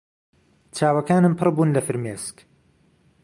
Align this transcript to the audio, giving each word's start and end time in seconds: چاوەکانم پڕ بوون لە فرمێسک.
چاوەکانم 0.75 1.33
پڕ 1.39 1.47
بوون 1.55 1.69
لە 1.75 1.81
فرمێسک. 1.87 2.37